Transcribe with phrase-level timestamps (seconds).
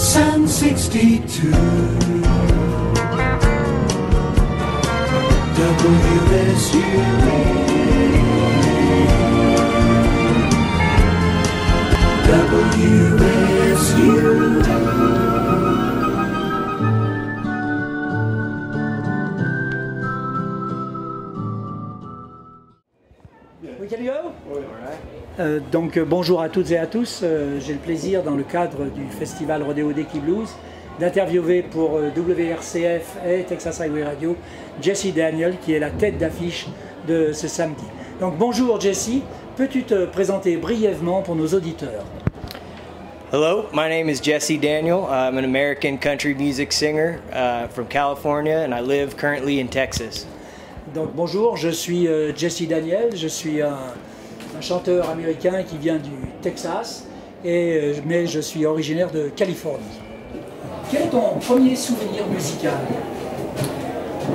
[0.00, 1.50] Sun 62
[5.54, 7.20] WSU
[12.60, 13.00] We
[25.40, 27.20] Euh, donc euh, bonjour à toutes et à tous.
[27.22, 30.50] Euh, J'ai le plaisir dans le cadre du festival Rodeo Deki Blues
[30.98, 34.36] d'interviewer pour euh, WRCF et Texas Highway Radio
[34.82, 36.66] Jesse Daniel qui est la tête d'affiche
[37.08, 37.84] de ce samedi.
[38.20, 39.22] Donc bonjour Jesse,
[39.56, 42.04] peux-tu te présenter brièvement pour nos auditeurs?
[43.32, 45.06] Hello, my name is Jesse Daniel.
[45.08, 50.26] I'm an American country music singer uh, from California, and I live currently in Texas.
[50.94, 53.94] Donc bonjour, je suis Jesse Daniel, je suis un,
[54.60, 56.10] un chanteur américain qui vient du
[56.42, 57.06] Texas,
[57.42, 59.80] et, euh, mais je suis originaire de Californie.
[60.90, 62.74] Quel est ton premier souvenir musical?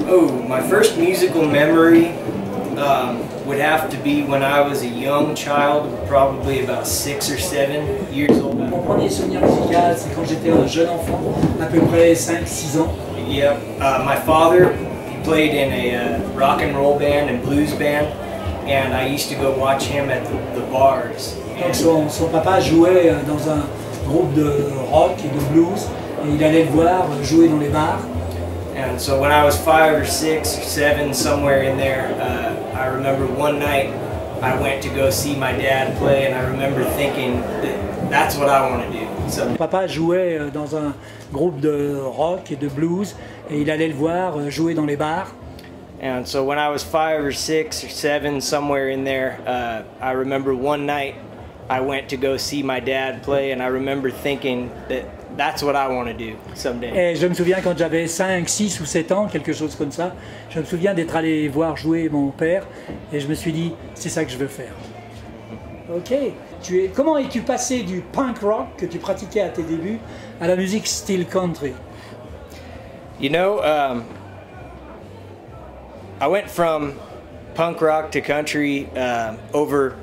[0.10, 2.08] Oh, my first musical memory
[2.76, 7.38] um, would have to be when I was a young child, probably about six or
[7.38, 8.58] seven years old.
[8.58, 11.22] Mon premier souvenir musical, c'est quand j'étais un jeune enfant,
[11.62, 12.92] à peu près 5-6 ans.
[13.30, 13.58] Yep.
[13.80, 14.74] Uh, my father,
[15.08, 18.08] he played in a uh, rock and roll band and blues band,
[18.68, 21.36] and I used to go watch him at the, the bars.
[21.60, 23.64] Donc son, son papa jouait euh, dans un
[24.08, 24.52] groupe de
[24.92, 25.88] rock et de blues,
[26.24, 28.02] et il allait le voir jouer dans les bars.
[28.76, 32.88] And so when I was five or six or seven, somewhere in there, uh, I
[32.88, 33.90] remember one night
[34.42, 38.50] I went to go see my dad play, and I remember thinking that that's what
[38.50, 39.06] I want to do.
[39.30, 40.94] So Mon papa jouait euh, dans un
[41.32, 43.16] groupe de rock et de blues,
[43.50, 45.34] et il allait le voir euh, jouer dans les bars.
[46.06, 50.12] And so when I was five or six or seven, somewhere in there, uh, I
[50.12, 51.16] remember one night
[51.68, 55.04] I went to go see my dad play, and I remember thinking that
[55.36, 56.92] that's what I want to do someday.
[56.92, 60.14] Et je me souviens quand j'avais 5, 6 ou 7 ans, quelque chose comme ça,
[60.52, 62.68] je me souviens d'être allé voir jouer mon père,
[63.12, 64.74] et je me suis dit, c'est ça que je veux faire.
[65.92, 66.14] Ok.
[66.62, 70.00] Tu es, comment es-tu passé du punk rock que tu pratiquais à tes débuts
[70.40, 71.74] à la musique style country?
[73.20, 74.04] You know, um,
[76.18, 76.98] I went from
[77.56, 80.00] punk rock to country uh, over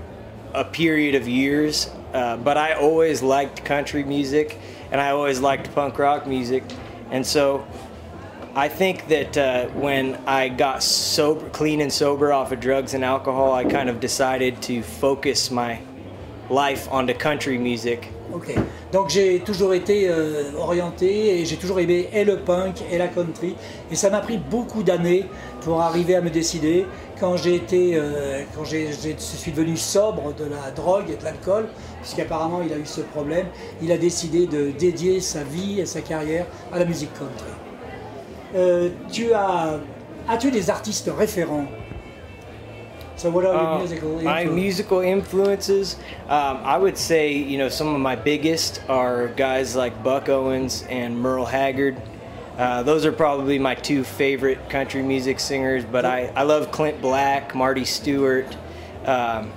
[0.52, 4.58] a period of years, uh, but I always liked country music
[4.90, 6.64] and I always liked punk rock music.
[7.10, 7.66] And so
[8.54, 13.02] I think that uh, when I got sober, clean and sober off of drugs and
[13.02, 15.80] alcohol, I kind of decided to focus my
[16.50, 18.10] life onto country music.
[18.34, 18.54] Ok.
[18.92, 23.08] Donc j'ai toujours été euh, orienté et j'ai toujours aimé et le punk et la
[23.08, 23.54] country.
[23.90, 25.26] Et ça m'a pris beaucoup d'années
[25.60, 26.86] pour arriver à me décider.
[27.20, 28.78] Quand j'ai été, euh, quand je
[29.18, 31.66] suis devenu sobre de la drogue et de l'alcool,
[32.00, 33.46] puisqu'apparemment il a eu ce problème,
[33.82, 37.52] il a décidé de dédier sa vie et sa carrière à la musique country.
[38.56, 39.78] Euh, tu as,
[40.28, 41.66] as-tu des artistes référents?
[43.16, 44.54] So what are your Uh, musical my influences?
[44.54, 45.96] musical influences,
[46.28, 50.84] um, I would say, you know, some of my biggest are guys like Buck Owens
[50.88, 51.96] and Merle Haggard.
[52.58, 57.00] Uh, those are probably my two favorite country music singers, but I, I love Clint
[57.00, 58.56] Black, Marty Stuart.
[59.06, 59.50] Um,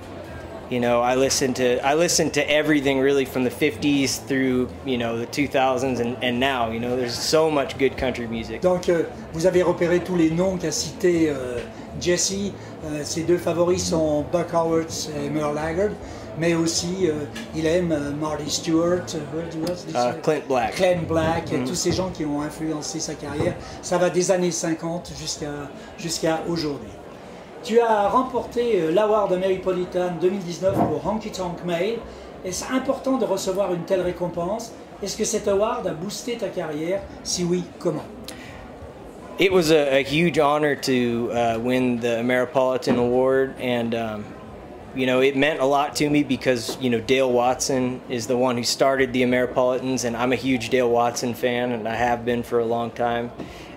[0.70, 4.98] you know, I listen to I listen to everything really from the 50s through you
[4.98, 6.70] know the 2000s and, and now.
[6.72, 8.62] You know, there's so much good country music.
[8.62, 11.60] Donc, euh, vous avez repéré tous les noms qu'a cités euh,
[12.00, 12.52] Jesse.
[12.86, 14.86] Euh, ses deux favoris sont Buck Howard
[15.20, 15.90] et Merle Haggard,
[16.38, 17.24] mais aussi euh,
[17.54, 19.02] il aime euh, Marty Stewart?
[19.14, 20.74] Uh, Clint Black.
[20.74, 23.54] Clint Black, et tous ces gens qui ont influencé sa carrière.
[23.82, 25.50] Ça va des années 50 jusqu'à
[25.98, 26.90] jusqu'à aujourd'hui.
[27.64, 31.98] Tu as remporté l'Award Ameripolitan 2019 pour Honky Tonk Mail.
[32.44, 34.70] Est-ce important de recevoir une telle récompense?
[35.02, 37.02] Est-ce que cet award a boosté ta carrière?
[37.24, 38.04] Si oui, comment?
[39.38, 44.24] It was a, a huge honor to uh, win the Ameripolitan Award, and um,
[44.94, 48.36] you know it meant a lot to me because you know Dale Watson is the
[48.36, 52.24] one who started the Ameripolitans, and I'm a huge Dale Watson fan, and I have
[52.24, 53.30] been for a long time.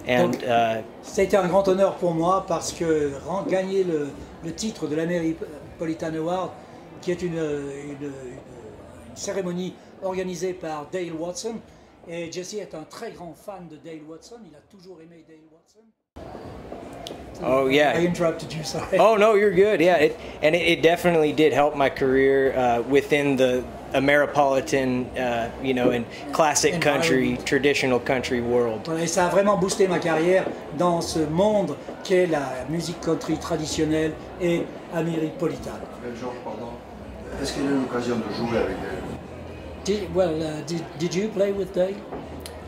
[0.07, 3.11] And Donc- uh, Ça a été un grand honneur pour moi parce que
[3.49, 4.09] gagner le,
[4.45, 6.51] le titre de l'Ameripolitan Award,
[7.01, 8.13] qui est une, une- une-
[9.09, 11.55] une cérémonie organisée par Dale Watson,
[12.07, 15.37] et Jesse est un très grand fan de Dale Watson, il a toujours aimé Dale
[15.51, 15.83] Watson.
[17.43, 18.97] oh yeah, I interrupted you, sorry.
[18.99, 19.79] Oh no, you're good.
[19.79, 23.63] Yeah, it, and it, it definitely did help my career uh, within the
[23.93, 28.87] Ameripolitan, uh, you know, and classic country, traditional country world.
[29.01, 30.45] Et ça a vraiment boosté ma carrière
[30.77, 34.63] dans ce monde qu'est la musique country traditionnelle et
[34.93, 35.81] améripolitane.
[36.19, 36.71] Georges, pardon?
[37.41, 38.75] Est-ce qu'il a eu l'occasion de jouer avec.
[39.89, 41.95] Did, well, uh, did, did you play with Dale?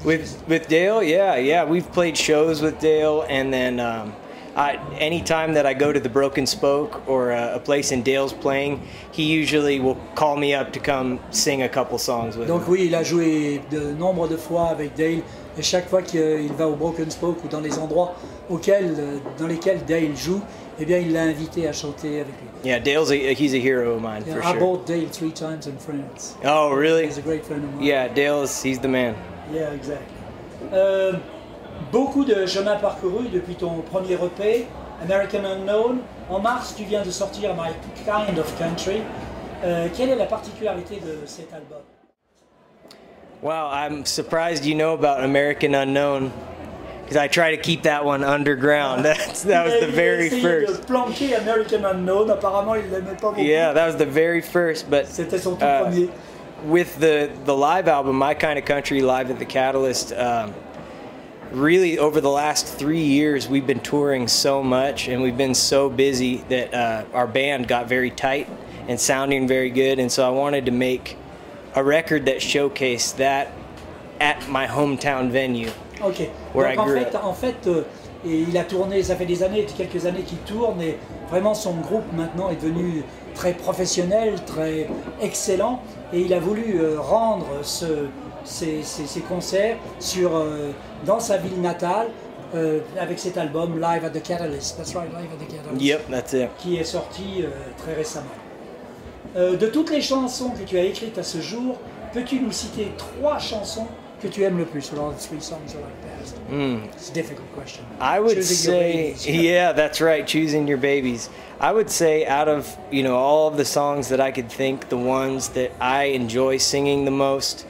[0.03, 4.15] With with Dale, yeah, yeah, we've played shows with Dale, and then um,
[4.55, 8.33] I, anytime that I go to the Broken Spoke or a, a place in Dale's
[8.33, 8.81] playing,
[9.11, 12.71] he usually will call me up to come sing a couple songs with Donc him.
[12.71, 15.21] oui, il a joué de nombre de fois avec Dale
[15.59, 18.15] et chaque fois qu'il va au Broken Spoke ou dans les endroits
[18.49, 20.41] auxquels, euh, dans lesquels Dale joue,
[20.81, 22.49] eh bien il l'a invité à chanter avec lui.
[22.69, 24.59] Yeah, Dale's a, he's a hero of mine Yeah, for I sure.
[24.59, 26.35] bought Dale three times in France.
[26.43, 27.05] Oh, really?
[27.05, 27.83] He's a great friend of mine.
[27.83, 29.15] Yeah, Dale's he's the man.
[29.53, 30.07] Yeah, exactly.
[30.73, 31.13] Euh,
[31.91, 34.65] beaucoup de chemin parcouru depuis ton premier EP,
[35.03, 35.99] American Unknown.
[36.29, 37.73] En mars, tu viens de sortir My
[38.05, 39.01] Kind of Country.
[39.63, 41.81] Euh, quelle est la particularité de cet album?
[43.43, 46.31] Wow, I'm surprised you know about American Unknown
[47.11, 49.03] because I try to keep that one underground.
[49.05, 50.83] That's, that was the very first.
[50.83, 52.29] planquer American Unknown.
[52.29, 53.43] Apparemment, il l'aimait pas beaucoup.
[53.45, 54.89] Yeah, that was the very first.
[54.89, 56.09] But C'était son tout uh, premier.
[56.63, 60.13] with the the live album, My Kind of Country, live at the Catalyst.
[60.13, 60.53] Um,
[61.51, 65.89] really, over the last three years, we've been touring so much, and we've been so
[65.89, 68.47] busy that uh, our band got very tight
[68.87, 69.99] and sounding very good.
[69.99, 71.17] And so I wanted to make
[71.75, 73.51] a record that showcased that
[74.21, 75.71] at my hometown venue.
[76.05, 76.29] Ok.
[76.55, 77.21] Where Donc I en grew fait, up.
[77.23, 77.83] en fait euh,
[78.25, 80.97] et il a tourné, ça fait des années, quelques années qu'il tourne et
[81.29, 83.03] vraiment son groupe maintenant est devenu
[83.33, 84.87] très professionnel, très
[85.21, 85.81] excellent
[86.13, 88.07] et il a voulu euh, rendre ce-
[88.43, 90.71] ces concerts sur, euh,
[91.05, 92.07] dans sa ville natale
[92.53, 94.77] euh, avec cet album Live at the Catalyst.
[94.77, 95.81] That's right, Live at the Catalyst.
[95.81, 96.49] Yep, that's it.
[96.57, 98.25] qui est sorti euh, très récemment.
[99.37, 101.77] Euh, de toutes les chansons que tu as écrites à ce jour,
[102.13, 103.87] peux-tu nous citer trois chansons
[104.21, 104.91] que tu aimes le plus?
[104.91, 106.35] Well, all the three songs are like best.
[106.95, 107.83] It's a difficult question.
[107.99, 110.25] I would Choosing say, yeah, that's right.
[110.27, 111.29] Choosing your babies.
[111.59, 114.89] I would say, out of you know all of the songs that I could think,
[114.89, 117.65] the ones that I enjoy singing the most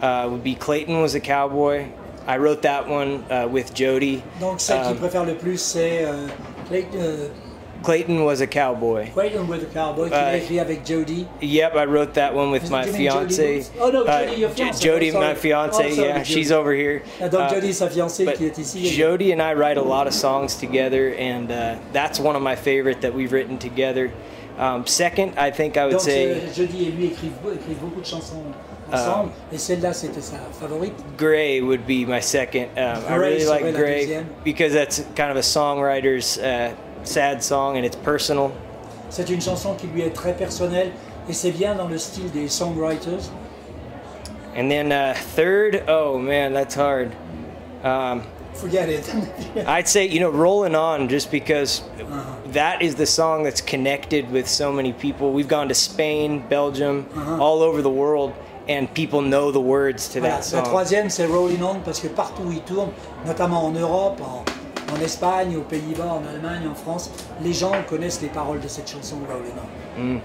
[0.00, 1.88] uh, would be "Clayton Was a Cowboy."
[2.26, 4.22] I wrote that one uh, with Jody.
[4.38, 6.28] Donc celle qu'il Um, préfère le plus, c'est euh,
[6.68, 7.28] Clayton, euh,
[7.82, 9.10] Clayton was a cowboy.
[9.12, 11.26] Clayton was a Cowboy, qu'il a Euh, écrit avec Jody.
[11.40, 13.70] Yep, I wrote that one with my you mean Jody fiance.
[13.80, 14.80] Oh, no, Uh, Jody, your fiance.
[14.84, 15.76] Jody, Oh, my fiance.
[15.78, 16.24] Oh, sorry, yeah, Jody.
[16.24, 17.02] she's over here.
[17.20, 18.84] Ah, donc Uh, Jody, sa fiancée qui est ici.
[18.90, 22.56] Jody and I write a lot of songs together, and uh, that's one of my
[22.56, 24.10] favorite that we've written together.
[24.58, 28.00] Um, second, I think I would Donc say euh, Jody et lui écrivent, écrivent beaucoup
[28.00, 28.42] de chansons
[28.92, 30.94] ensemble et celle-là c'était sa favorite.
[31.16, 32.66] Gray would be my second.
[32.76, 36.72] Um, I really like Gray because that's kind of a songwriter's uh,
[37.04, 38.50] sad song, and it's personal.
[39.10, 40.90] C'est une chanson qui lui est très personnelle
[41.28, 43.30] et c'est bien dans le style des songwriters.
[44.56, 47.12] And then uh, third, oh man, that's hard.
[47.84, 48.22] Um,
[48.54, 49.08] Forget it.
[49.66, 52.22] I'd say you know rolling on just because Uh-huh.
[52.52, 55.32] that is the song that's connected with so many people.
[55.32, 57.38] We've gone to Spain, Belgium, Uh-huh.
[57.42, 58.32] all over the world,
[58.68, 60.40] and people know the words to Voilà.
[60.40, 62.88] that La troisième c'est Rolling On parce que partout où il tourne,
[63.26, 64.42] notamment en Europe, en,
[64.96, 67.10] en Espagne, aux Pays-Bas, en Allemagne, en France,
[67.42, 69.52] les gens connaissent les paroles de cette chanson Rolling
[70.16, 70.20] On.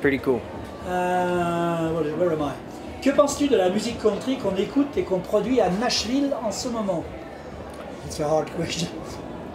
[0.00, 0.40] Pretty cool.
[0.88, 3.02] Euh, where- am I?
[3.02, 6.68] Que penses-tu de la musique country qu'on écoute et qu'on produit à Nashville en ce
[6.68, 7.04] moment?
[8.06, 8.88] It's a hard question.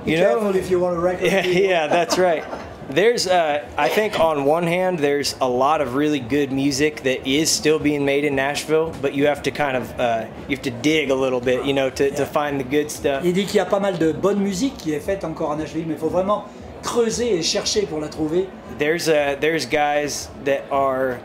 [0.06, 1.46] Be You know- careful if you want to record.
[1.46, 2.44] Yeah, that's right.
[2.89, 7.27] There's, uh, I think, on one hand, there's a lot of really good music that
[7.27, 10.63] is still being made in Nashville, but you have to kind of, uh, you have
[10.63, 13.24] to dig a little bit, you know, to, to find the good stuff.
[13.24, 15.55] Il dit qu'il y a pas mal de bonne musique qui est faite encore à
[15.55, 16.46] Nashville, mais il faut vraiment
[16.81, 18.48] creuser et chercher pour la trouver.
[18.79, 21.19] There's, uh, there's guys that are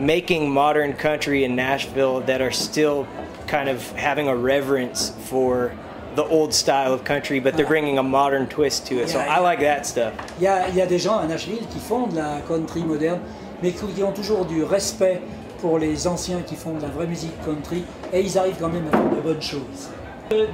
[0.00, 3.06] making modern country in Nashville that are still
[3.46, 5.70] kind of having a reverence for
[6.16, 9.08] the old style of country, but they're bringing a modern twist to it.
[9.08, 9.40] So Yeah, I yeah.
[9.40, 10.12] like that stuff.
[10.38, 12.82] Il y a, il y a des gens à Nashville qui font de la country
[12.82, 13.20] moderne,
[13.62, 15.20] mais qui ont toujours du respect
[15.60, 18.86] pour les anciens qui font de la vraie musique country, et ils arrivent quand même
[18.88, 19.90] à faire de bonnes choses.
[20.32, 20.46] Euh,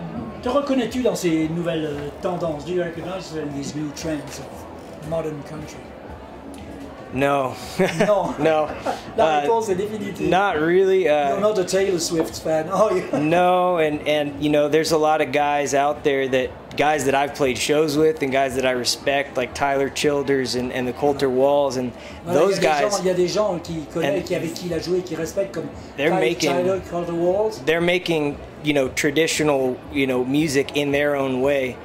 [0.42, 2.64] te reconnais-tu dans ces nouvelles euh, tendances?
[2.64, 5.78] Do you recognize these new trends of modern country?
[7.16, 7.54] No.
[8.38, 8.70] No.
[9.16, 10.20] La Uh, définitive.
[10.20, 11.08] Not really.
[11.08, 13.04] Uh, You're not a Taylor Swift fan, are you?
[13.18, 17.14] No, and and you know, there's a lot of guys out there that guys that
[17.14, 20.92] I've played shows with and guys that I respect, like Tyler Childers and, and the
[20.92, 21.92] Colter Walls, and
[22.26, 24.20] Voilà, those il, y a des gens, guys, il y a des gens qui connaissent,
[24.20, 26.50] And- qui, avec qui il a joué, qui respectent comme They're Tyler, making-
[26.90, 27.62] Tyler, Walls.
[27.64, 31.76] they're making you know traditional you know music in their own way,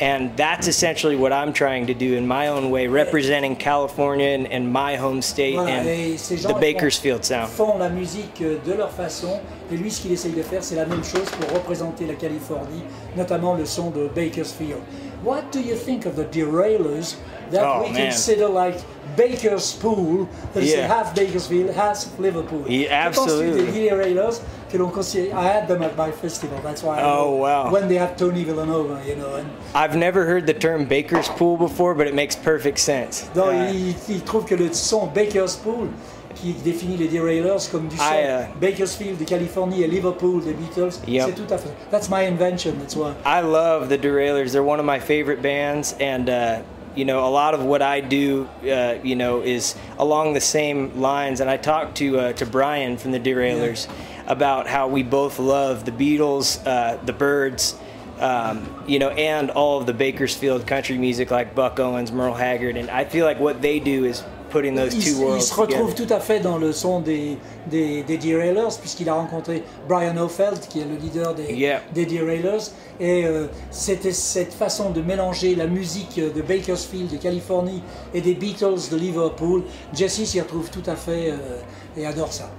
[0.00, 4.46] And that's essentially what I'm trying to do in my own way, representing California and,
[4.50, 7.48] and my home state Voilà, and the Bakersfield sound.
[7.50, 9.38] font la musique euh, de leur façon
[9.70, 12.82] et lui ce qu'il essaye de faire c'est la même chose pour représenter la Californie,
[13.16, 14.80] notamment le son de Bakersfield.
[15.22, 17.16] What do you think of the derailers
[17.52, 18.06] that Oh, we man.
[18.10, 18.76] consider like
[19.16, 20.88] Baker's Pool, that is Yeah.
[20.88, 22.64] half Bakersfield, half Liverpool?
[22.66, 23.72] Yeah, Que penses-tu absolutely.
[23.72, 24.40] des derailers
[24.72, 27.70] que l'on considère I had them at my festival, that's why Oh, wow.
[27.70, 31.56] when they have Tony Villanueva, you know, and I've never heard the term Baker's Pool
[31.58, 33.28] before, but it makes perfect sense.
[33.34, 35.88] Donc, Uh, il, il trouve que le son Baker's Pool,
[36.34, 40.54] qui définit les Derailers comme du son I, uh, Bakersfield de Californie et Liverpool des
[40.54, 41.26] Beatles, Yep.
[41.26, 41.70] c'est tout à fait.
[41.90, 43.12] That's my invention, that's why.
[43.26, 44.52] I love the Derailers.
[44.52, 46.62] They're one of my favorite bands, and uh,
[46.96, 50.90] you know, a lot of what I do, uh, you know, is along the same
[51.00, 51.40] lines.
[51.40, 53.86] And I talked to uh, to Brian from the Derailers
[54.26, 57.74] about how we both love the Beatles, uh, the Birds.
[58.20, 62.76] Um, you know, and all of the Bakersfield country music like Buck Owens, Merle Haggard,
[62.76, 65.46] and I feel like what they do is putting those Il, two s- il worlds
[65.48, 66.06] se retrouve together.
[66.06, 67.36] tout à fait dans le son des,
[67.68, 71.80] des, des Derailers, puisqu'il a rencontré Brian O'Feld, qui est le leader des, Yeah.
[71.92, 72.70] des Derailers.
[73.00, 77.82] Et euh, c'était cette façon de mélanger la musique de Bakersfield, de Californie,
[78.14, 79.64] et des Beatles de Liverpool.
[79.94, 81.58] Jesse s'y retrouve tout à fait euh,
[81.96, 82.50] et adore ça.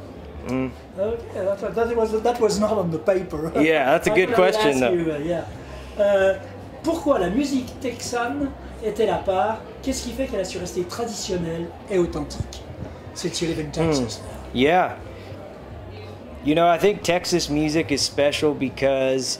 [0.48, 0.72] Mm.
[0.98, 3.52] Okay, that, that was, that was not on the paper.
[3.56, 4.92] Yeah, that's a good question, though.
[4.92, 5.46] you, uh, yeah.
[6.00, 6.38] Euh,
[6.84, 8.52] pourquoi la musique texane
[8.84, 12.64] est-elle à part Qu'est-ce qui fait qu'elle a su rester traditionnelle et authentique
[13.14, 14.22] C'est You live in Texas.
[14.54, 14.98] Yeah.
[16.46, 19.40] You know, I think Texas music is special because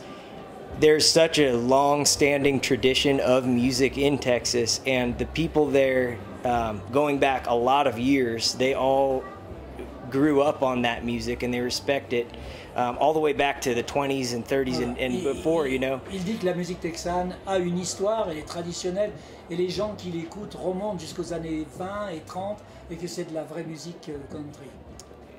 [0.80, 6.82] there's such a long standing tradition of music in Texas, and the people there, um,
[6.92, 9.24] going back a lot of years, they all
[10.14, 12.28] grew up on that music and they respect it
[12.76, 15.80] um, all the way back to the 20s and 30s and, and Il- before, you
[15.80, 16.00] know.
[16.12, 19.12] Il dit que la musique texane a une histoire, elle est traditionnelle,
[19.50, 23.34] et les gens qui l'écoutent remontent jusqu'aux années 20 et 30, et que c'est de
[23.34, 24.70] la vraie musique euh, country.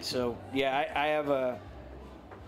[0.01, 1.59] So yeah, I, I have a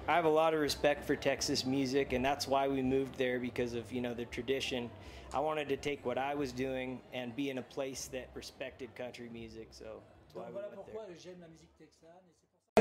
[0.08, 3.40] I have a lot of respect for Texas music, and that's why we moved there
[3.40, 4.90] because of you know the tradition.
[5.32, 8.94] I wanted to take what I was doing and be in a place that respected
[8.94, 9.68] country music.
[9.70, 10.02] So
[10.36, 12.10] we voilà pourquoi j'aime la musique texane.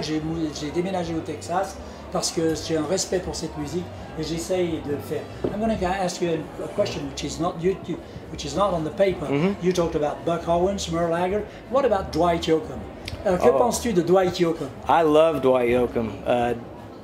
[0.02, 1.78] J'ai déménagé au Texas
[2.12, 3.86] parce que j'ai un respect pour cette musique
[4.20, 5.22] et j'essaye de le faire.
[5.46, 6.32] I'm going to ask you
[6.64, 7.78] a, question which is not you,
[8.32, 9.26] which is not on the paper.
[9.26, 9.66] Mm-hmm.
[9.66, 11.46] You talked about Buck Owens, Merle Haggard.
[11.72, 12.80] What about Dwight Yoakam?
[13.26, 13.58] Euh, que Oh.
[13.58, 14.70] penses-tu de Dwight Yoakam?
[14.90, 16.12] I love Dwight Yoakam.
[16.28, 16.56] Uh,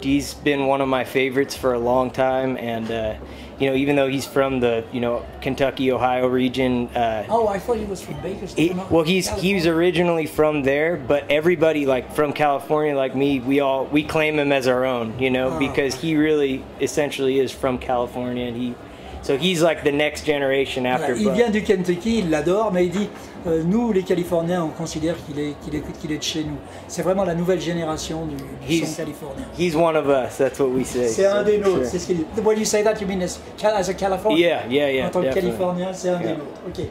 [0.01, 3.13] he's been one of my favorites for a long time, and uh,
[3.61, 6.87] you know, even though he's from the you know Kentucky, Ohio region.
[6.95, 8.57] Uh, Oh, I thought he was from Bakersfield.
[8.77, 13.39] He, well, he's he was originally from there, but everybody like from California, like me,
[13.39, 15.59] we all we claim him as our own, you know, Oh.
[15.59, 18.73] because he really essentially is from California, and he,
[19.21, 21.13] so he's like the next generation after.
[21.13, 23.09] Voilà, il vient du Kentucky, il l'adore, mais il dit
[23.47, 26.57] euh, nous, les Californiens, on considère qu'il est, qu'il est, qu'il est de chez nous.
[26.87, 29.45] C'est vraiment la nouvelle génération du, du son He's- californien.
[29.57, 30.37] He's one of us.
[30.37, 31.07] That's what we say.
[31.07, 31.77] C'est un so, des nôtres.
[31.77, 31.85] sure.
[31.85, 32.25] C'est ce qu'il dit.
[32.43, 34.37] When you say that, you mean as, as a Californian?
[34.39, 35.33] Yeah, yeah, yeah, En tant que.
[35.33, 36.33] Californien, c'est un des Yeah.
[36.35, 36.61] nôtres.
[36.67, 36.85] Ok.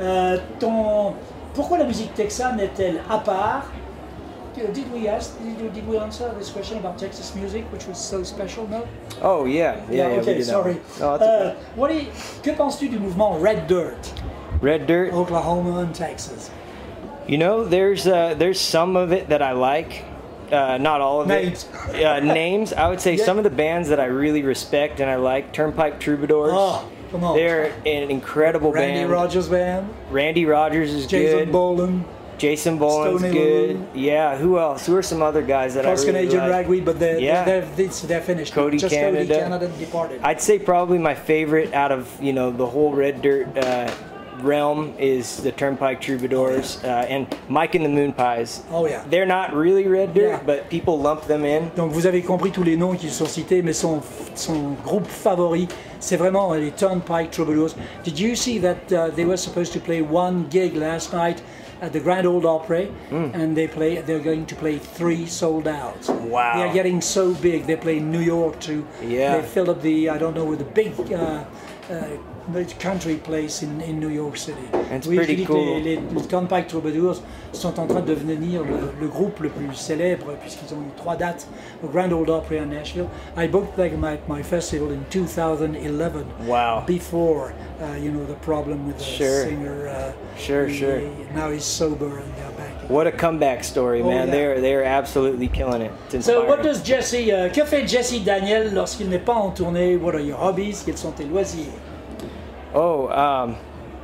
[0.00, 1.12] Euh, ton,
[1.54, 3.66] pourquoi la musique texane est-elle à part
[4.54, 5.36] Did we ask?
[5.42, 8.66] Did, you- did we answer this question about Texas music, which was so special?
[8.68, 8.86] No.
[9.22, 10.20] Oh yeah, yeah, yeah.
[10.20, 10.42] okay.
[10.42, 10.76] Sorry.
[11.00, 11.56] No, okay.
[11.74, 14.12] what est- que penses-tu du mouvement Red Dirt,
[14.60, 15.12] Red Dirt.
[15.12, 16.50] Oklahoma and Texas?
[17.26, 20.04] You know, there's uh, there's some of it that I like.
[20.52, 21.66] Uh, not all of Names.
[21.88, 22.04] it.
[22.04, 22.72] Uh, names.
[22.74, 23.24] I would say Yeah.
[23.24, 25.52] some of the bands that I really respect and I like.
[25.54, 26.52] Turnpike Troubadours.
[26.52, 27.34] Oh, come on.
[27.34, 29.10] They're an incredible Randy band.
[29.10, 31.52] Randy Rogers Band, Randy Rogers is Jason good.
[31.52, 32.04] Boland,
[32.38, 33.76] Jason Boland's Stoney good.
[33.76, 33.86] Lou.
[33.94, 34.36] Yeah.
[34.36, 34.86] Who else?
[34.86, 36.50] Who are some other guys that Cross I really Canadian like?
[36.50, 37.44] Ragweed, but they're, Yeah.
[37.44, 38.52] they're, they're, they're finished.
[38.54, 39.34] Cody Just Cody Canada.
[39.38, 40.20] Canada departed.
[40.22, 43.90] I'd say probably my favorite out of you know the whole Red Dirt uh,
[44.42, 48.62] realm is the Turnpike Troubadours uh, and Mike and the Moonpies.
[48.70, 49.02] Oh, yeah.
[49.08, 50.42] They're not really Red Dirt, Yeah.
[50.44, 51.70] but people lump them in.
[51.76, 54.02] Donc vous avez compris tous les noms qui sont cités, mais son,
[54.34, 55.68] son groupe favori,
[56.00, 57.74] c'est vraiment les Turnpike Troubadours.
[58.02, 61.42] Did you see that uh, they were supposed to play one gig last night
[61.84, 64.00] at the Grand Ole Opry, and they play.
[64.00, 66.08] They're going to play three sold out.
[66.08, 66.56] Wow.
[66.56, 67.66] They're getting so big.
[67.66, 68.86] They play New York too.
[69.02, 69.36] Yeah.
[69.36, 70.92] They filled up the I don't know with the big.
[71.12, 71.44] Uh,
[71.90, 72.16] uh,
[72.78, 74.58] country place in, in New York City.
[74.90, 75.82] That's oui, pretty je dis que cool.
[75.82, 77.22] les, les Turnpike Troubadours
[77.52, 81.16] sont en train de devenir le, le groupe le plus célèbre puisqu'ils ont eu trois
[81.16, 81.46] dates
[81.82, 83.06] au Grand Ole Opry à Nashville.
[83.36, 86.24] I booked like my, my festival in 2011.
[86.46, 86.84] Wow.
[86.86, 89.44] Before, uh, you know, the problem with the Sure.
[89.44, 89.88] singer.
[89.88, 91.00] Uh, Sure, he- sure.
[91.34, 92.90] Now he's sober and they're back.
[92.90, 94.26] What a comeback story, Oh, man!
[94.26, 94.32] yeah.
[94.34, 95.92] They're they're absolutely killing it.
[96.12, 99.96] It's So what does Jesse, uh, que fait Jesse Daniel lorsqu'il n'est pas en tournée?
[99.96, 100.82] What are your hobbies?
[100.84, 101.72] Quels sont tes loisirs?
[102.74, 103.54] Oh, um,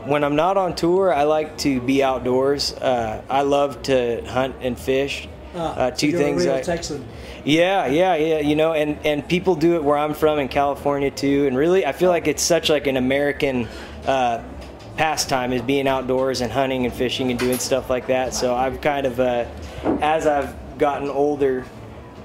[0.05, 2.73] when I'm not on tour, I like to be outdoors.
[2.73, 5.29] Uh, I love to hunt and fish.
[5.55, 6.47] Ah, uh, so two a things.
[6.47, 7.07] I, Texan.
[7.45, 8.39] yeah, yeah, yeah.
[8.39, 11.49] You know, and and people do it where I'm from in California too.
[11.49, 13.67] And really, I feel like it's such like an American
[14.07, 14.43] uh,
[14.97, 18.33] pastime is being outdoors and hunting and fishing and doing stuff like that.
[18.33, 19.47] So I've kind of, uh,
[20.00, 21.65] as I've gotten older.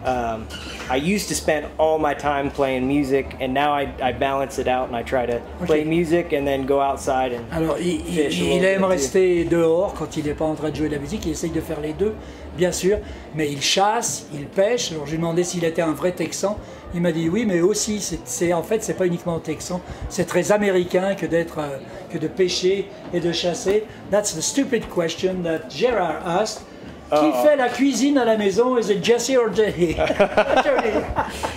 [0.03, 0.47] Um,
[0.87, 4.67] I used to spend all my time playing music, and now I, I balance it
[4.67, 8.25] out and I try to play music and then go outside and Alors, il, il-
[8.25, 10.93] Fish il little aime rester dehors quand il n'est pas en train de jouer de
[10.93, 11.25] la musique.
[11.25, 12.13] Il essaye de faire les deux,
[12.55, 12.99] bien sûr.
[13.33, 14.91] Mais il chasse, il pêche.
[14.91, 16.55] Alors, je lui ai demandé s'il était un vrai Texan.
[16.93, 19.81] Il m'a dit oui, mais aussi, c'est, c'est- en fait, c'est pas uniquement Texan.
[20.09, 21.77] C'est très américain que d'être, euh,
[22.11, 23.85] que de pêcher et de chasser.
[24.11, 26.61] That's the stupid question that Gerard asked.
[27.09, 28.77] Qui fait la cuisine à la maison?
[28.77, 29.93] Is it Jesse or Jody?
[29.95, 31.05] Jody.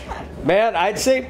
[0.45, 1.27] Man, I'd say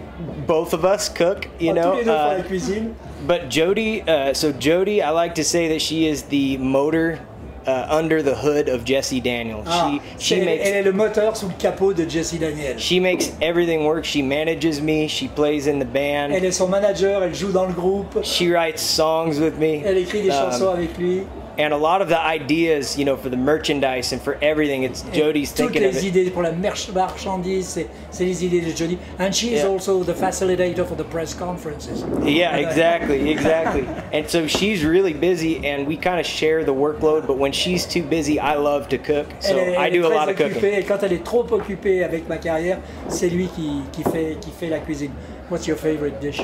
[0.46, 1.90] both of us cook, you Oh, know.
[1.92, 2.94] tous les deux font la uh,
[3.26, 7.18] but Jody, uh, so Jody, I like to say that she is the motor
[7.66, 9.66] uh, under the hood of Jesse Daniels.
[9.68, 12.78] Ah, she she elle, makes elle est le moteur sous le capot de Jesse Daniel.
[12.78, 14.04] she makes everything work.
[14.04, 15.08] She manages me.
[15.08, 16.32] She plays in the band.
[16.32, 19.82] Elle est son manager, elle joue dans le groupe, she writes songs with me.
[19.84, 21.22] elle écrit des Um, chansons avec lui.
[21.59, 25.03] And a lot of the ideas, you know, for the merchandise and for everything, it's
[25.12, 26.15] Jody's thinking of les it.
[26.15, 28.97] idées pour la marchandise, c'est- c'est les idées de Jody.
[29.19, 29.69] And she is Yeah.
[29.69, 32.05] also the facilitator for the press conferences.
[32.25, 33.85] Yeah, exactly, exactly.
[34.12, 37.27] and so she's really busy, and we kind of share the workload.
[37.27, 40.09] But when she's too busy, I love to cook, so elle est, I do a
[40.09, 40.59] lot of cooking.
[40.62, 44.37] occupée, et quand elle est trop occupée avec ma carrière, c'est lui qui, qui fait,
[44.41, 45.11] qui fait la cuisine.
[45.50, 46.41] What's your favorite dish?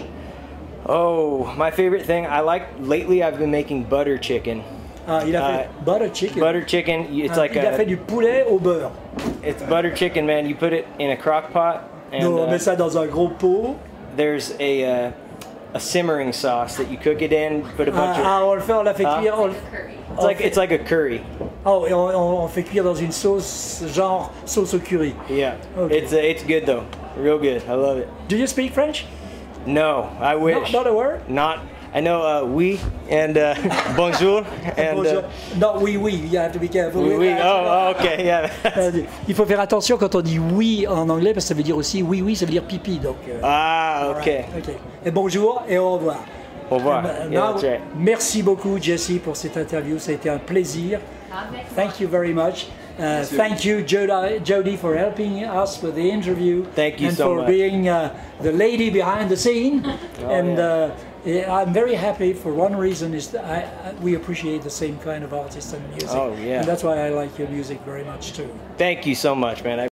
[0.87, 3.23] Oh, my favorite thing I like lately.
[3.23, 4.63] I've been making butter chicken.
[5.07, 6.41] Ah, il a Uh, fait butter chicken.
[6.41, 7.07] Butter chicken.
[7.13, 8.91] It's Ah, like il a fait a, du poulet au beurre.
[9.45, 10.47] it's butter chicken, man.
[10.47, 11.83] You put it in a crock pot,
[12.13, 13.77] and Donc, on uh, met ça dans un gros pot.
[14.17, 15.11] there's a uh,
[15.75, 17.63] a simmering sauce that you cook it in.
[17.77, 18.27] Put a bunch Ah, of.
[18.27, 19.19] ah, on le fait, on la fait Ah.
[19.21, 19.39] cuire.
[19.39, 19.51] on-
[20.15, 21.21] It's like it's like a curry.
[21.67, 25.15] Oh, et on, on- on fait cuire dans une sauce, genre sauce au curry.
[25.29, 25.99] Yeah, Okay.
[25.99, 26.85] it's uh, it's good though.
[27.19, 27.63] Real good.
[27.69, 28.09] I love it.
[28.29, 29.05] Do you speak French?
[29.67, 30.73] No, I wish.
[30.73, 31.21] not a word?
[31.29, 31.59] Not.
[31.97, 33.55] I know uh, oui and uh,
[33.97, 34.43] bonjour
[34.77, 35.23] and Bonjour.
[35.23, 37.01] uh, non, oui, oui, you have to be careful.
[37.03, 37.35] oui, oui.
[37.41, 38.51] Oh, oh, okay, yeah.
[38.77, 38.91] Euh,
[39.29, 41.77] Il faut faire attention quand on dit oui en anglais parce que ça veut dire
[41.77, 42.99] aussi oui, oui, ça veut dire pipi.
[42.99, 44.45] Donc, euh, ah, alright, okay.
[44.59, 44.75] ok.
[45.07, 46.19] Et bonjour et au revoir.
[46.69, 47.05] Au revoir.
[47.05, 47.81] Yeah, now, right.
[47.97, 49.99] Merci beaucoup, Jesse, pour cette interview.
[50.01, 50.99] Ça a été un plaisir.
[51.77, 52.67] Thank you very much.
[52.99, 56.65] Uh, thank you, Jody, Jody, for helping us with the interview.
[56.75, 57.49] Thank you and so for much.
[57.49, 59.85] being uh, the lady behind the scene.
[60.29, 60.65] and yeah.
[60.65, 60.91] uh,
[61.27, 65.25] I'm very happy for one reason is that I, I, we appreciate the same kind
[65.25, 66.11] of artists and music.
[66.11, 66.61] Oh, yeah.
[66.61, 68.49] And that's why I like your music very much too.
[68.77, 69.81] Thank you so much, man.
[69.81, 69.83] I